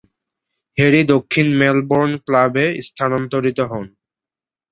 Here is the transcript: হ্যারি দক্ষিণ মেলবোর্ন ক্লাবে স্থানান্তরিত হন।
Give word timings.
হ্যারি 0.77 1.01
দক্ষিণ 1.13 1.47
মেলবোর্ন 1.59 2.11
ক্লাবে 2.25 2.65
স্থানান্তরিত 2.87 3.59
হন। 3.71 3.85